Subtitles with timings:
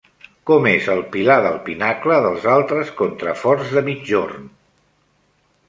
[0.51, 4.51] Com és el pilar del pinacle dels altres contraforts de migjorn?